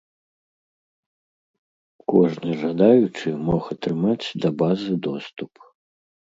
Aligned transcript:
Кожны 2.13 2.57
жадаючы 2.63 3.37
мог 3.53 3.63
атрымаць 3.79 4.21
да 4.47 4.55
базы 4.65 4.93
доступ. 5.13 5.51